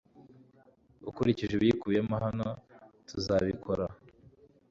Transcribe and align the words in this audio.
ukurikije 1.09 1.53
ibiyikubiyemo. 1.55 2.15
hano 2.25 2.47
tuzabikora 3.07 3.85